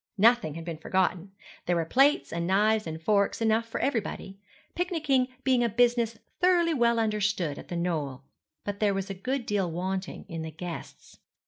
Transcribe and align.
Nothing 0.17 0.55
had 0.55 0.65
been 0.65 0.79
forgotten. 0.79 1.31
There 1.67 1.75
were 1.75 1.85
plates 1.85 2.33
and 2.33 2.47
knives 2.47 2.87
and 2.87 2.99
forks 2.99 3.39
enough 3.39 3.67
for 3.67 3.79
everybody 3.79 4.39
picnicking 4.73 5.27
being 5.43 5.63
a 5.63 5.69
business 5.69 6.17
thoroughly 6.39 6.73
well 6.73 6.97
understood 6.99 7.59
at 7.59 7.67
The 7.67 7.75
Knoll; 7.77 8.23
but 8.63 8.79
there 8.79 8.95
was 8.95 9.11
a 9.11 9.13
good 9.13 9.45
deal 9.45 9.69
wanting 9.69 10.25
in 10.27 10.41
the 10.41 10.49
guests. 10.49 11.19